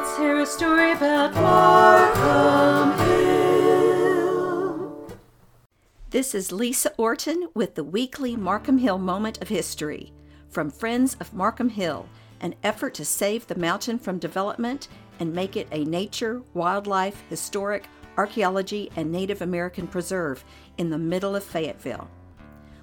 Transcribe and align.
Let's 0.00 0.16
hear 0.16 0.40
a 0.40 0.46
story 0.46 0.92
about 0.92 1.34
Markham 1.34 2.98
Hill. 3.06 5.06
This 6.08 6.34
is 6.34 6.50
Lisa 6.50 6.94
Orton 6.96 7.50
with 7.52 7.74
the 7.74 7.84
weekly 7.84 8.34
Markham 8.34 8.78
Hill 8.78 8.96
Moment 8.96 9.42
of 9.42 9.48
History 9.48 10.14
from 10.48 10.70
Friends 10.70 11.18
of 11.20 11.34
Markham 11.34 11.68
Hill, 11.68 12.08
an 12.40 12.54
effort 12.64 12.94
to 12.94 13.04
save 13.04 13.46
the 13.46 13.58
mountain 13.58 13.98
from 13.98 14.18
development 14.18 14.88
and 15.18 15.34
make 15.34 15.58
it 15.58 15.68
a 15.70 15.84
nature, 15.84 16.40
wildlife, 16.54 17.22
historic, 17.28 17.86
archaeology, 18.16 18.90
and 18.96 19.12
Native 19.12 19.42
American 19.42 19.86
preserve 19.86 20.42
in 20.78 20.88
the 20.88 20.96
middle 20.96 21.36
of 21.36 21.44
Fayetteville. 21.44 22.08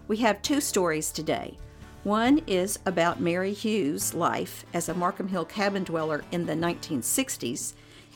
We 0.07 0.17
have 0.17 0.43
two 0.43 0.61
stories 0.61 1.11
today. 1.11 1.57
One 2.07 2.39
is 2.47 2.79
about 2.85 3.19
Mary 3.19 3.51
Hughes' 3.51 4.13
life 4.13 4.65
as 4.73 4.87
a 4.87 4.93
Markham 4.93 5.27
Hill 5.27 5.43
cabin 5.43 5.83
dweller 5.83 6.23
in 6.31 6.45
the 6.45 6.53
1960s, 6.53 7.73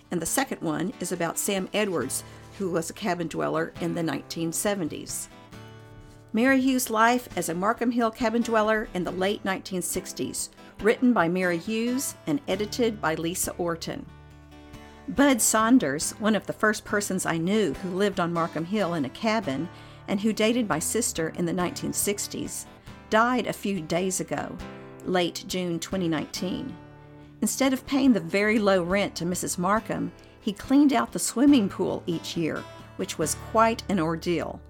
and 0.10 0.22
the 0.22 0.26
second 0.26 0.62
one 0.62 0.94
is 1.02 1.12
about 1.12 1.38
Sam 1.38 1.68
Edwards, 1.74 2.24
who 2.58 2.72
was 2.72 2.90
a 2.90 2.94
cabin 2.94 3.28
dweller 3.28 3.74
in 3.82 3.94
the 3.94 4.02
1970s. 4.02 5.28
Mary 6.32 6.62
Hughes' 6.62 6.90
life 6.90 7.28
as 7.38 7.50
a 7.50 7.54
Markham 7.54 7.92
Hill 7.92 8.12
cabin 8.12 8.42
dweller 8.42 8.88
in 8.94 9.04
the 9.04 9.12
late 9.12 9.44
1960s, 9.44 10.48
written 10.80 11.12
by 11.12 11.28
Mary 11.28 11.58
Hughes 11.58 12.16
and 12.28 12.40
edited 12.48 13.02
by 13.02 13.16
Lisa 13.16 13.52
Orton. 13.58 14.06
Bud 15.10 15.42
Saunders, 15.42 16.12
one 16.12 16.38
of 16.38 16.48
the 16.48 16.54
first 16.54 16.86
persons 16.86 17.26
I 17.26 17.38
knew 17.38 17.74
who 17.74 17.90
lived 17.90 18.22
on 18.22 18.32
Markham 18.32 18.64
Hill 18.64 18.94
in 18.94 19.04
a 19.04 19.10
cabin 19.10 19.68
and 20.08 20.22
who 20.22 20.32
dated 20.32 20.70
my 20.70 20.80
sister 20.80 21.34
in 21.36 21.46
the 21.46 21.52
1960s, 21.52 22.66
died 23.12 23.46
a 23.46 23.54
few 23.54 23.82
days 23.82 24.22
ago, 24.22 24.58
late 25.06 25.44
June 25.48 25.78
2019. 25.80 26.74
Instead 27.42 27.74
of 27.74 27.86
paying 27.86 28.14
the 28.14 28.20
very 28.20 28.58
low 28.58 28.82
rent 28.82 29.14
to 29.16 29.26
Mrs. 29.26 29.58
Markham, 29.58 30.12
he 30.40 30.54
cleaned 30.54 30.94
out 30.94 31.12
the 31.12 31.20
swimming 31.20 31.68
pool 31.68 32.02
each 32.08 32.38
year, 32.38 32.64
which 32.96 33.20
was 33.20 33.36
quite 33.52 33.84
an 33.90 34.00
ordeal. 34.00 34.62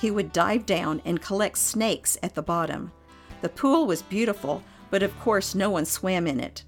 He 0.00 0.10
would 0.10 0.32
dive 0.32 0.64
down 0.64 1.02
and 1.04 1.20
collect 1.20 1.58
snakes 1.58 2.16
at 2.22 2.34
the 2.34 2.42
bottom. 2.42 2.90
The 3.42 3.50
pool 3.50 3.86
was 3.86 4.00
beautiful, 4.02 4.62
but 4.90 5.02
of 5.02 5.18
course 5.20 5.54
no 5.54 5.68
one 5.68 5.84
swam 5.84 6.26
in 6.26 6.40
it. 6.40 6.64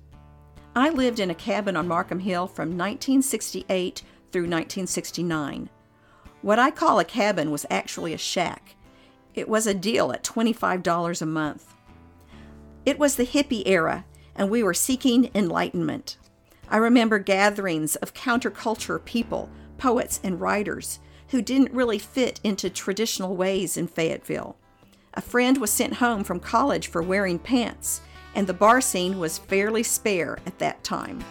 I 0.76 0.90
lived 0.90 1.18
in 1.18 1.30
a 1.30 1.34
cabin 1.34 1.76
on 1.76 1.88
Markham 1.88 2.20
Hill 2.20 2.46
from 2.46 2.76
1968 2.76 4.02
through 4.30 4.42
1969. 4.42 5.70
What 6.42 6.58
I 6.58 6.70
call 6.70 6.98
a 6.98 7.04
cabin 7.04 7.50
was 7.50 7.64
actually 7.70 8.12
a 8.12 8.18
shack. 8.18 8.76
It 9.34 9.48
was 9.48 9.66
a 9.66 9.74
deal 9.74 10.12
at 10.12 10.24
$25 10.24 11.22
a 11.22 11.26
month. 11.26 11.74
It 12.84 12.98
was 12.98 13.16
the 13.16 13.26
hippie 13.26 13.62
era, 13.66 14.04
and 14.34 14.50
we 14.50 14.62
were 14.62 14.74
seeking 14.74 15.30
enlightenment. 15.34 16.18
I 16.68 16.76
remember 16.78 17.18
gatherings 17.18 17.96
of 17.96 18.14
counterculture 18.14 19.04
people, 19.04 19.48
poets, 19.78 20.20
and 20.22 20.40
writers 20.40 21.00
who 21.28 21.40
didn't 21.42 21.72
really 21.72 21.98
fit 21.98 22.40
into 22.44 22.68
traditional 22.68 23.36
ways 23.36 23.76
in 23.76 23.86
Fayetteville. 23.86 24.56
A 25.14 25.20
friend 25.20 25.58
was 25.58 25.70
sent 25.70 25.94
home 25.94 26.24
from 26.24 26.40
college 26.40 26.88
for 26.88 27.02
wearing 27.02 27.38
pants, 27.38 28.00
and 28.34 28.46
the 28.46 28.54
bar 28.54 28.80
scene 28.80 29.18
was 29.18 29.38
fairly 29.38 29.82
spare 29.82 30.38
at 30.46 30.58
that 30.58 30.82
time. 30.84 31.24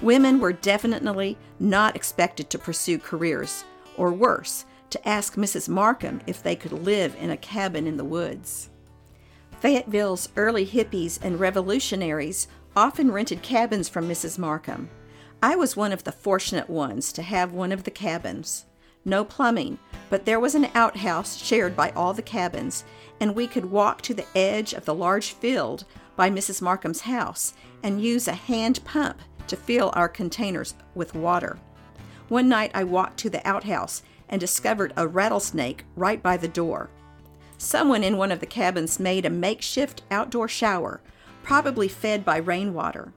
Women 0.00 0.40
were 0.40 0.52
definitely 0.52 1.38
not 1.58 1.96
expected 1.96 2.50
to 2.50 2.58
pursue 2.58 2.98
careers, 2.98 3.64
or 3.96 4.12
worse, 4.12 4.64
to 4.96 5.08
ask 5.08 5.34
Mrs. 5.34 5.68
Markham 5.68 6.22
if 6.26 6.42
they 6.42 6.56
could 6.56 6.72
live 6.72 7.14
in 7.20 7.28
a 7.28 7.36
cabin 7.36 7.86
in 7.86 7.98
the 7.98 8.04
woods. 8.04 8.70
Fayetteville's 9.60 10.30
early 10.36 10.64
hippies 10.64 11.18
and 11.22 11.38
revolutionaries 11.38 12.48
often 12.74 13.12
rented 13.12 13.42
cabins 13.42 13.90
from 13.90 14.08
Mrs. 14.08 14.38
Markham. 14.38 14.88
I 15.42 15.54
was 15.54 15.76
one 15.76 15.92
of 15.92 16.04
the 16.04 16.12
fortunate 16.12 16.70
ones 16.70 17.12
to 17.12 17.22
have 17.22 17.52
one 17.52 17.72
of 17.72 17.84
the 17.84 17.90
cabins. 17.90 18.64
No 19.04 19.22
plumbing, 19.22 19.78
but 20.08 20.24
there 20.24 20.40
was 20.40 20.54
an 20.54 20.70
outhouse 20.74 21.36
shared 21.36 21.76
by 21.76 21.90
all 21.90 22.14
the 22.14 22.22
cabins, 22.22 22.84
and 23.20 23.34
we 23.34 23.46
could 23.46 23.66
walk 23.66 24.00
to 24.02 24.14
the 24.14 24.26
edge 24.34 24.72
of 24.72 24.86
the 24.86 24.94
large 24.94 25.32
field 25.32 25.84
by 26.16 26.30
Mrs. 26.30 26.62
Markham's 26.62 27.02
house 27.02 27.52
and 27.82 28.02
use 28.02 28.28
a 28.28 28.32
hand 28.32 28.80
pump 28.84 29.20
to 29.48 29.56
fill 29.56 29.92
our 29.94 30.08
containers 30.08 30.74
with 30.94 31.14
water. 31.14 31.58
One 32.28 32.48
night 32.48 32.70
I 32.74 32.84
walked 32.84 33.18
to 33.18 33.30
the 33.30 33.46
outhouse 33.46 34.02
and 34.28 34.40
discovered 34.40 34.92
a 34.96 35.06
rattlesnake 35.06 35.84
right 35.94 36.22
by 36.22 36.36
the 36.36 36.48
door. 36.48 36.90
Someone 37.58 38.04
in 38.04 38.16
one 38.16 38.32
of 38.32 38.40
the 38.40 38.46
cabins 38.46 39.00
made 39.00 39.24
a 39.24 39.30
makeshift 39.30 40.02
outdoor 40.10 40.48
shower, 40.48 41.00
probably 41.42 41.88
fed 41.88 42.24
by 42.24 42.36
rainwater. 42.36 43.12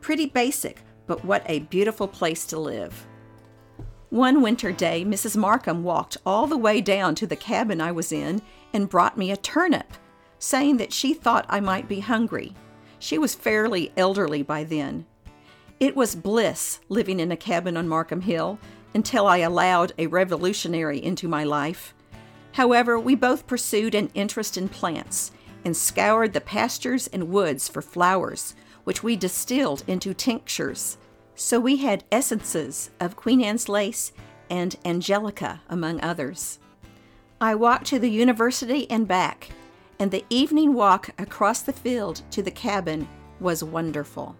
Pretty 0.00 0.26
basic, 0.26 0.82
but 1.06 1.24
what 1.24 1.42
a 1.46 1.60
beautiful 1.60 2.08
place 2.08 2.44
to 2.46 2.58
live. 2.58 3.06
One 4.10 4.42
winter 4.42 4.72
day, 4.72 5.04
Mrs. 5.06 5.36
Markham 5.38 5.84
walked 5.84 6.18
all 6.26 6.46
the 6.46 6.56
way 6.56 6.82
down 6.82 7.14
to 7.14 7.26
the 7.26 7.36
cabin 7.36 7.80
I 7.80 7.92
was 7.92 8.12
in 8.12 8.42
and 8.74 8.88
brought 8.88 9.16
me 9.16 9.30
a 9.30 9.36
turnip, 9.36 9.94
saying 10.38 10.76
that 10.76 10.92
she 10.92 11.14
thought 11.14 11.46
I 11.48 11.60
might 11.60 11.88
be 11.88 12.00
hungry. 12.00 12.54
She 12.98 13.16
was 13.16 13.34
fairly 13.34 13.90
elderly 13.96 14.42
by 14.42 14.64
then. 14.64 15.06
It 15.80 15.96
was 15.96 16.14
bliss 16.14 16.80
living 16.88 17.20
in 17.20 17.32
a 17.32 17.36
cabin 17.36 17.76
on 17.76 17.88
Markham 17.88 18.20
Hill 18.20 18.58
until 18.94 19.26
I 19.26 19.38
allowed 19.38 19.92
a 19.98 20.06
revolutionary 20.06 21.02
into 21.02 21.28
my 21.28 21.44
life. 21.44 21.94
However, 22.52 22.98
we 22.98 23.14
both 23.14 23.46
pursued 23.46 23.94
an 23.94 24.10
interest 24.14 24.56
in 24.56 24.68
plants 24.68 25.32
and 25.64 25.76
scoured 25.76 26.32
the 26.32 26.40
pastures 26.40 27.06
and 27.06 27.30
woods 27.30 27.68
for 27.68 27.82
flowers, 27.82 28.54
which 28.84 29.02
we 29.02 29.16
distilled 29.16 29.84
into 29.86 30.12
tinctures. 30.12 30.98
So 31.34 31.58
we 31.58 31.78
had 31.78 32.04
essences 32.12 32.90
of 33.00 33.16
Queen 33.16 33.42
Anne's 33.42 33.68
lace 33.68 34.12
and 34.50 34.76
angelica, 34.84 35.62
among 35.68 36.00
others. 36.02 36.58
I 37.40 37.54
walked 37.54 37.86
to 37.86 37.98
the 37.98 38.10
university 38.10 38.90
and 38.90 39.08
back, 39.08 39.50
and 39.98 40.10
the 40.10 40.24
evening 40.28 40.74
walk 40.74 41.10
across 41.18 41.62
the 41.62 41.72
field 41.72 42.22
to 42.32 42.42
the 42.42 42.50
cabin 42.50 43.08
was 43.40 43.64
wonderful. 43.64 44.36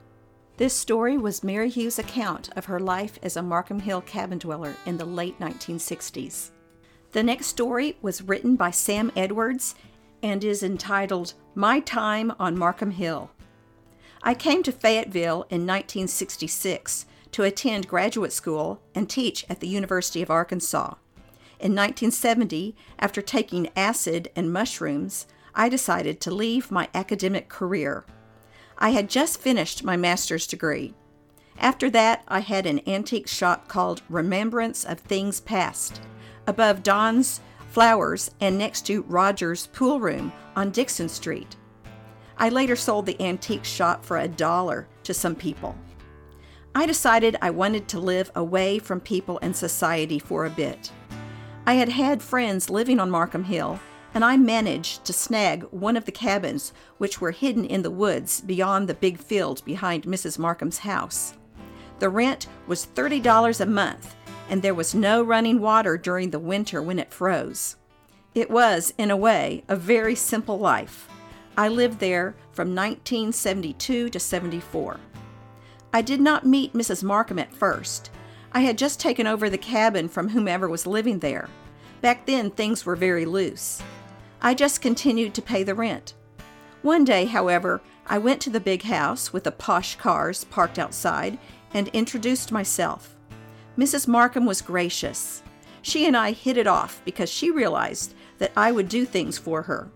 This 0.63 0.75
story 0.75 1.19
was 1.19 1.43
Mary 1.43 1.69
Hughes' 1.69 1.99
account 1.99 2.49
of 2.55 2.67
her 2.67 2.79
life 2.79 3.19
as 3.21 3.37
a 3.37 3.43
Markham 3.43 3.81
Hill 3.81 4.01
cabin 4.01 4.39
dweller 4.39 4.77
in 4.87 4.97
the 4.97 5.05
late 5.05 5.37
1960s. 5.41 6.51
The 7.11 7.25
next 7.25 7.47
story 7.47 7.97
was 8.01 8.23
written 8.23 8.55
by 8.55 8.71
Sam 8.71 9.11
Edwards 9.17 9.75
and 10.23 10.45
is 10.45 10.63
entitled 10.63 11.35
My 11.57 11.81
Time 11.81 12.33
on 12.39 12.57
Markham 12.57 12.93
Hill. 12.93 13.33
I 14.23 14.35
came 14.35 14.63
to 14.63 14.71
Fayetteville 14.71 15.47
in 15.51 15.67
1966 15.67 17.07
to 17.33 17.43
attend 17.43 17.89
graduate 17.89 18.33
school 18.33 18.81
and 18.95 19.11
teach 19.11 19.45
at 19.51 19.59
the 19.59 19.67
University 19.67 20.23
of 20.23 20.31
Arkansas. 20.31 20.95
In 21.59 21.75
1970, 21.75 22.77
after 23.01 23.21
taking 23.21 23.69
acid 23.75 24.31
and 24.37 24.53
mushrooms, 24.53 25.27
I 25.57 25.69
decided 25.69 26.21
to 26.21 26.31
leave 26.31 26.71
my 26.71 26.89
academic 26.95 27.49
career. 27.49 28.05
I 28.79 28.91
had 28.91 29.09
just 29.09 29.41
finished 29.41 29.85
my 29.85 29.97
master's 29.97 30.47
degree. 30.47 30.95
After 31.59 31.91
that, 31.91 32.25
I 32.29 32.41
had 32.41 32.67
an 32.67 32.81
antique 32.89 33.29
shop 33.29 33.69
called 33.69 34.03
Remembrance 34.09 34.85
of 34.85 35.01
Things 35.01 35.41
Past, 35.41 36.01
above 36.47 36.83
Don's 36.83 37.41
Flowers 37.71 38.31
and 38.41 38.59
next 38.59 38.87
to 38.87 39.03
Roger's 39.03 39.67
Pool 39.69 40.01
Room 40.01 40.33
on 40.57 40.71
Dickson 40.71 41.09
Street. 41.09 41.57
I 42.37 42.49
later 42.49 42.77
sold 42.77 43.07
the 43.07 43.21
antique 43.23 43.65
shop 43.65 44.05
for 44.05 44.19
a 44.19 44.29
dollar 44.29 44.89
to 45.05 45.15
some 45.15 45.35
people. 45.35 45.77
I 46.75 46.87
decided 46.87 47.37
I 47.41 47.51
wanted 47.51 47.87
to 47.89 48.01
live 48.01 48.31
away 48.35 48.79
from 48.79 49.01
people 49.01 49.39
and 49.43 49.55
society 49.55 50.19
for 50.19 50.47
a 50.47 50.51
bit. 50.51 50.91
I 51.67 51.75
had 51.75 51.91
had 51.91 52.23
friends 52.23 52.71
living 52.71 52.99
on 52.99 53.11
Markham 53.11 53.45
Hill 53.45 53.79
and 54.15 54.25
I 54.25 54.37
managed 54.37 55.05
to 55.05 55.13
snag 55.13 55.65
one 55.71 55.97
of 55.97 56.05
the 56.05 56.13
cabins 56.13 56.73
which 56.99 57.21
were 57.21 57.31
hidden 57.31 57.65
in 57.65 57.83
the 57.83 57.91
woods 57.91 58.41
beyond 58.41 58.89
the 58.89 58.95
big 58.95 59.19
field 59.19 59.65
behind 59.65 60.05
Mrs. 60.05 60.39
Markham's 60.39 60.79
house. 60.79 61.35
The 61.99 62.09
rent 62.09 62.47
was 62.67 62.87
$30 62.87 63.61
a 63.61 63.67
month, 63.67 64.15
and 64.49 64.61
there 64.61 64.75
was 64.75 64.95
no 64.95 65.23
running 65.23 65.61
water 65.61 65.97
during 65.97 66.31
the 66.31 66.39
winter 66.39 66.83
when 66.83 66.99
it 66.99 67.13
froze. 67.13 67.77
It 68.35 68.51
was, 68.51 68.93
in 68.99 69.11
a 69.11 69.17
way, 69.17 69.63
a 69.69 69.77
very 69.77 70.15
simple 70.15 70.59
life. 70.59 71.09
I 71.57 71.69
lived 71.69 72.01
there 72.01 72.35
from 72.53 72.75
1972 72.75 74.09
to 74.09 74.19
74. 74.19 74.99
I 75.93 76.01
did 76.01 76.21
not 76.21 76.47
meet 76.47 76.73
Mrs. 76.73 77.03
Markham 77.03 77.39
at 77.39 77.55
first. 77.55 78.11
I 78.53 78.61
had 78.61 78.79
just 78.79 78.99
taken 78.99 79.27
over 79.27 79.51
the 79.51 79.59
cabin 79.59 80.09
from 80.09 80.31
whomever 80.31 80.69
was 80.69 80.87
living 80.87 81.19
there. 81.19 81.49
Back 82.01 82.27
then, 82.27 82.51
things 82.51 82.85
were 82.85 82.97
very 82.97 83.27
loose. 83.27 83.83
I 84.45 84.55
just 84.55 84.83
continued 84.83 85.35
to 85.35 85.43
pay 85.43 85.63
the 85.63 85.75
rent. 85.75 86.15
One 86.83 87.05
day, 87.05 87.27
however, 87.27 87.81
I 88.09 88.19
went 88.19 88.41
to 88.43 88.51
the 88.51 88.59
big 88.59 88.83
house 88.83 89.33
with 89.33 89.45
the 89.45 89.53
posh 89.53 89.95
cars 89.95 90.43
parked 90.45 90.81
outside 90.81 91.39
and 91.73 91.87
introduced 91.89 92.51
myself. 92.51 93.15
Mrs. 93.79 94.09
Markham 94.09 94.45
was 94.45 94.61
gracious. 94.61 95.45
She 95.81 96.07
and 96.07 96.17
I 96.17 96.33
hit 96.33 96.57
it 96.57 96.67
off 96.67 97.01
because 97.05 97.31
she 97.31 97.53
realized 97.53 98.15
that 98.39 98.51
I 98.57 98.73
would 98.73 98.89
do 98.89 99.07
things 99.07 99.39
for 99.39 99.63
her. 99.63 99.89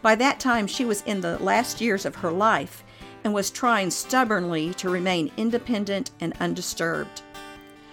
By 0.00 0.14
that 0.14 0.40
time, 0.40 0.66
she 0.66 0.86
was 0.86 1.02
in 1.02 1.20
the 1.20 1.38
last 1.38 1.82
years 1.82 2.06
of 2.06 2.16
her 2.16 2.32
life, 2.32 2.82
and 3.22 3.34
was 3.34 3.50
trying 3.50 3.90
stubbornly 3.90 4.72
to 4.74 4.88
remain 4.88 5.30
independent 5.36 6.10
and 6.20 6.32
undisturbed. 6.40 7.20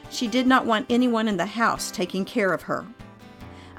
She 0.10 0.28
did 0.28 0.48
not 0.48 0.66
want 0.66 0.86
anyone 0.90 1.28
in 1.28 1.36
the 1.36 1.46
house 1.46 1.92
taking 1.92 2.24
care 2.24 2.54
of 2.54 2.62
her. 2.64 2.86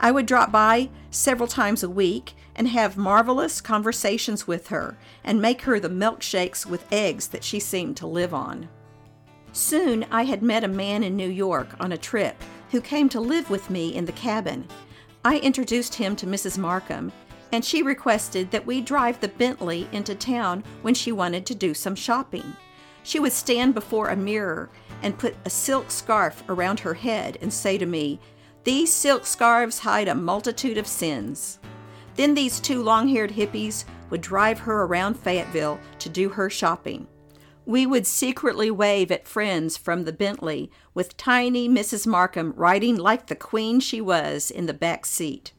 I 0.01 0.13
would 0.13 0.27
drop 0.27 0.53
by 0.53 0.91
several 1.11 1.49
times 1.49 1.83
a 1.83 1.91
week 1.91 2.35
and 2.55 2.69
have 2.69 2.97
marvelous 2.97 3.61
conversations 3.61 4.47
with 4.47 4.69
her 4.69 4.97
and 5.25 5.43
make 5.43 5.63
her 5.63 5.81
the 5.81 5.91
milkshakes 5.91 6.65
with 6.65 6.91
eggs 6.93 7.29
that 7.29 7.45
she 7.45 7.59
seemed 7.61 7.97
to 7.99 8.07
live 8.07 8.33
on. 8.33 8.69
Soon 9.53 10.07
I 10.11 10.25
had 10.25 10.43
met 10.43 10.65
a 10.65 10.69
man 10.69 11.03
in 11.03 11.17
New 11.17 11.29
York 11.29 11.69
on 11.81 11.93
a 11.93 11.99
trip 11.99 12.41
who 12.71 12.81
came 12.81 13.09
to 13.09 13.21
live 13.21 13.51
with 13.51 13.71
me 13.71 13.95
in 13.95 14.05
the 14.05 14.13
cabin. 14.13 14.69
I 15.25 15.39
introduced 15.39 15.95
him 15.95 16.15
to 16.17 16.27
Mrs. 16.27 16.59
Markham, 16.59 17.13
and 17.51 17.65
she 17.65 17.83
requested 17.83 18.51
that 18.51 18.67
we 18.67 18.81
drive 18.81 19.21
the 19.21 19.29
Bentley 19.29 19.89
into 19.91 20.15
town 20.15 20.63
when 20.83 20.95
she 20.95 21.13
wanted 21.13 21.47
to 21.47 21.55
do 21.55 21.75
some 21.75 21.95
shopping. 21.95 22.57
She 23.03 23.19
would 23.19 23.33
stand 23.33 23.75
before 23.75 24.09
a 24.09 24.17
mirror 24.17 24.69
and 25.03 25.19
put 25.19 25.35
a 25.45 25.51
silk 25.51 25.91
scarf 25.91 26.45
around 26.49 26.81
her 26.81 26.95
head 26.95 27.39
and 27.41 27.53
say 27.53 27.79
to 27.79 27.87
me, 27.87 28.21
These 28.65 28.93
silk 28.93 29.25
scarves 29.27 29.79
hide 29.79 30.09
a 30.09 30.15
multitude 30.15 30.79
of 30.79 30.87
sins. 30.87 31.59
Then 32.17 32.35
these 32.35 32.61
two 32.61 32.83
long 32.83 33.09
haired 33.09 33.31
hippies 33.31 33.85
would 34.11 34.21
drive 34.21 34.59
her 34.61 34.83
around 34.83 35.15
Fayetteville 35.15 35.79
to 36.01 36.09
do 36.09 36.29
her 36.31 36.51
shopping. 36.51 37.07
We 37.65 37.87
would 37.87 38.07
secretly 38.07 38.71
wave 38.71 39.11
at 39.11 39.29
friends 39.29 39.77
from 39.77 40.05
the 40.05 40.13
Bentley 40.13 40.71
with 40.95 41.17
tiny 41.17 41.69
Mrs. 41.69 42.07
Markham 42.07 42.55
riding 42.57 42.97
like 42.97 43.27
the 43.27 43.37
queen 43.37 43.79
she 43.79 44.01
was 44.01 44.51
in 44.51 44.67
the 44.67 44.75
back 44.75 45.05
seat. 45.05 45.53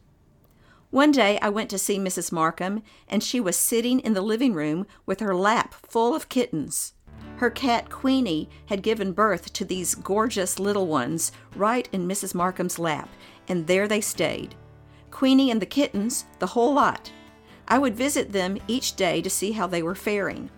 One 0.90 1.12
day 1.12 1.38
I 1.40 1.50
went 1.50 1.70
to 1.70 1.78
see 1.78 1.98
Mrs. 1.98 2.32
Markham, 2.32 2.82
and 3.06 3.22
she 3.22 3.38
was 3.38 3.56
sitting 3.56 4.00
in 4.00 4.14
the 4.14 4.20
living 4.20 4.54
room 4.54 4.86
with 5.06 5.20
her 5.20 5.36
lap 5.36 5.72
full 5.86 6.16
of 6.16 6.28
kittens. 6.28 6.94
Her 7.36 7.50
cat 7.50 7.88
Queenie 7.88 8.48
had 8.66 8.82
given 8.82 9.12
birth 9.12 9.52
to 9.54 9.64
these 9.64 9.94
gorgeous 9.94 10.58
little 10.58 10.86
ones 10.86 11.32
right 11.56 11.88
in 11.92 12.06
Mrs. 12.06 12.34
Markham's 12.34 12.78
lap, 12.78 13.08
and 13.48 13.66
there 13.66 13.88
they 13.88 14.00
stayed. 14.00 14.54
Queenie 15.10 15.50
and 15.50 15.60
the 15.60 15.66
kittens, 15.66 16.26
the 16.38 16.48
whole 16.48 16.74
lot. 16.74 17.10
I 17.66 17.78
would 17.78 17.96
visit 17.96 18.32
them 18.32 18.58
each 18.68 18.96
day 18.96 19.22
to 19.22 19.30
see 19.30 19.52
how 19.52 19.66
they 19.66 19.82
were 19.82 19.94
faring. 19.94 20.50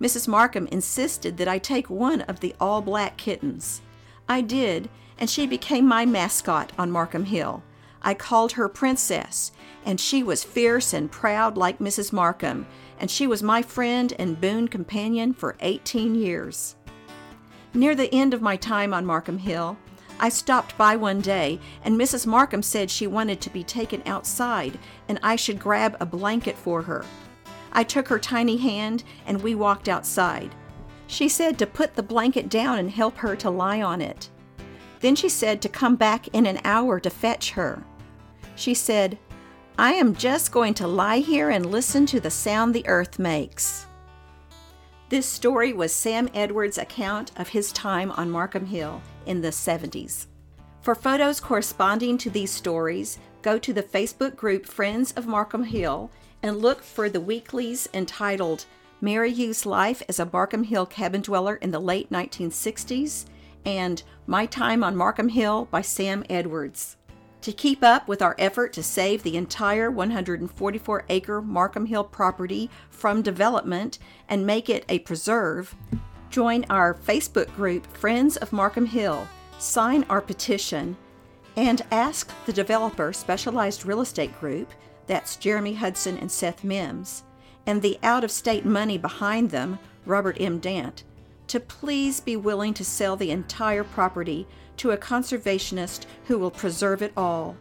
Mrs. 0.00 0.28
Markham 0.28 0.66
insisted 0.68 1.36
that 1.36 1.48
I 1.48 1.58
take 1.58 1.88
one 1.88 2.20
of 2.22 2.40
the 2.40 2.54
all 2.60 2.82
black 2.82 3.16
kittens. 3.16 3.80
I 4.28 4.42
did, 4.42 4.88
and 5.18 5.28
she 5.28 5.46
became 5.46 5.86
my 5.86 6.06
mascot 6.06 6.72
on 6.78 6.90
Markham 6.90 7.24
Hill. 7.24 7.62
I 8.02 8.14
called 8.14 8.52
her 8.52 8.68
Princess, 8.68 9.50
and 9.84 10.00
she 10.00 10.22
was 10.22 10.44
fierce 10.44 10.92
and 10.92 11.10
proud 11.10 11.56
like 11.56 11.78
Mrs. 11.78 12.12
Markham, 12.12 12.66
and 12.98 13.10
she 13.10 13.26
was 13.26 13.42
my 13.42 13.62
friend 13.62 14.12
and 14.18 14.40
boon 14.40 14.68
companion 14.68 15.32
for 15.32 15.56
18 15.60 16.14
years. 16.14 16.76
Near 17.74 17.94
the 17.94 18.12
end 18.14 18.34
of 18.34 18.42
my 18.42 18.56
time 18.56 18.94
on 18.94 19.06
Markham 19.06 19.38
Hill, 19.38 19.76
I 20.20 20.28
stopped 20.30 20.76
by 20.76 20.96
one 20.96 21.20
day, 21.20 21.60
and 21.84 21.98
Mrs. 21.98 22.26
Markham 22.26 22.62
said 22.62 22.90
she 22.90 23.06
wanted 23.06 23.40
to 23.40 23.50
be 23.50 23.62
taken 23.62 24.02
outside 24.04 24.78
and 25.08 25.20
I 25.22 25.36
should 25.36 25.60
grab 25.60 25.96
a 26.00 26.06
blanket 26.06 26.56
for 26.56 26.82
her. 26.82 27.04
I 27.72 27.84
took 27.84 28.08
her 28.08 28.18
tiny 28.18 28.56
hand 28.56 29.04
and 29.26 29.42
we 29.42 29.54
walked 29.54 29.88
outside. 29.88 30.54
She 31.06 31.28
said 31.28 31.58
to 31.58 31.66
put 31.66 31.94
the 31.94 32.02
blanket 32.02 32.48
down 32.48 32.78
and 32.78 32.90
help 32.90 33.18
her 33.18 33.36
to 33.36 33.50
lie 33.50 33.80
on 33.80 34.00
it. 34.00 34.28
Then 35.00 35.14
she 35.14 35.28
said 35.28 35.62
to 35.62 35.68
come 35.68 35.96
back 35.96 36.28
in 36.28 36.46
an 36.46 36.60
hour 36.64 36.98
to 37.00 37.10
fetch 37.10 37.52
her. 37.52 37.84
She 38.56 38.74
said, 38.74 39.18
I 39.80 39.92
am 39.92 40.16
just 40.16 40.50
going 40.50 40.74
to 40.74 40.88
lie 40.88 41.18
here 41.18 41.50
and 41.50 41.64
listen 41.64 42.04
to 42.06 42.18
the 42.18 42.32
sound 42.32 42.74
the 42.74 42.88
earth 42.88 43.20
makes. 43.20 43.86
This 45.08 45.24
story 45.24 45.72
was 45.72 45.92
Sam 45.92 46.28
Edwards' 46.34 46.78
account 46.78 47.30
of 47.36 47.50
his 47.50 47.70
time 47.70 48.10
on 48.10 48.28
Markham 48.28 48.66
Hill 48.66 49.00
in 49.26 49.40
the 49.40 49.50
70s. 49.50 50.26
For 50.82 50.96
photos 50.96 51.38
corresponding 51.38 52.18
to 52.18 52.28
these 52.28 52.50
stories, 52.50 53.20
go 53.40 53.56
to 53.56 53.72
the 53.72 53.84
Facebook 53.84 54.34
group 54.34 54.66
Friends 54.66 55.12
of 55.12 55.28
Markham 55.28 55.62
Hill 55.62 56.10
and 56.42 56.56
look 56.56 56.82
for 56.82 57.08
the 57.08 57.20
weeklies 57.20 57.88
entitled 57.94 58.64
Mary 59.00 59.30
Hughes' 59.30 59.64
Life 59.64 60.02
as 60.08 60.18
a 60.18 60.28
Markham 60.32 60.64
Hill 60.64 60.86
Cabin 60.86 61.20
Dweller 61.20 61.54
in 61.54 61.70
the 61.70 61.78
Late 61.78 62.10
1960s 62.10 63.26
and 63.64 64.02
My 64.26 64.44
Time 64.44 64.82
on 64.82 64.96
Markham 64.96 65.28
Hill 65.28 65.68
by 65.70 65.82
Sam 65.82 66.24
Edwards. 66.28 66.96
To 67.42 67.52
keep 67.52 67.84
up 67.84 68.08
with 68.08 68.20
our 68.20 68.34
effort 68.38 68.72
to 68.72 68.82
save 68.82 69.22
the 69.22 69.36
entire 69.36 69.90
144 69.90 71.04
acre 71.08 71.40
Markham 71.40 71.86
Hill 71.86 72.04
property 72.04 72.68
from 72.90 73.22
development 73.22 73.98
and 74.28 74.44
make 74.44 74.68
it 74.68 74.84
a 74.88 74.98
preserve, 75.00 75.74
join 76.30 76.66
our 76.68 76.94
Facebook 76.94 77.54
group 77.54 77.86
Friends 77.96 78.36
of 78.36 78.52
Markham 78.52 78.86
Hill, 78.86 79.28
sign 79.58 80.04
our 80.10 80.20
petition, 80.20 80.96
and 81.56 81.82
ask 81.90 82.32
the 82.44 82.52
developer 82.52 83.12
Specialized 83.12 83.86
Real 83.86 84.00
Estate 84.00 84.38
Group, 84.40 84.72
that's 85.06 85.36
Jeremy 85.36 85.74
Hudson 85.74 86.18
and 86.18 86.30
Seth 86.30 86.64
Mims, 86.64 87.22
and 87.66 87.82
the 87.82 87.98
out 88.02 88.24
of 88.24 88.30
state 88.30 88.64
money 88.64 88.98
behind 88.98 89.50
them, 89.50 89.78
Robert 90.06 90.36
M. 90.40 90.58
Dant, 90.58 91.04
to 91.48 91.60
please 91.60 92.20
be 92.20 92.36
willing 92.36 92.74
to 92.74 92.84
sell 92.84 93.16
the 93.16 93.30
entire 93.30 93.84
property 93.84 94.46
to 94.76 94.92
a 94.92 94.96
conservationist 94.96 96.06
who 96.26 96.38
will 96.38 96.50
preserve 96.50 97.02
it 97.02 97.12
all. 97.16 97.56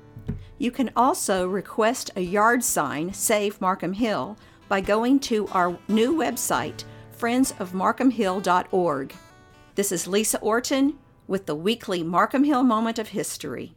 You 0.58 0.72
can 0.72 0.92
also 0.96 1.48
request 1.48 2.12
a 2.16 2.22
yard 2.22 2.64
sign, 2.64 3.14
Save 3.14 3.62
Markham 3.62 3.94
Hill, 3.94 4.38
by 4.68 4.82
going 4.82 5.20
to 5.22 5.48
our 5.50 5.78
new 5.88 6.16
website, 6.16 6.84
friendsofmarkhamhill.org. 7.18 9.16
This 9.76 9.92
is 9.92 10.08
Lisa 10.08 10.40
Orton 10.40 10.98
with 11.28 11.46
the 11.46 11.56
weekly 11.56 12.04
Markham 12.04 12.44
Hill 12.44 12.64
Moment 12.64 13.00
of 13.00 13.10
History. 13.10 13.77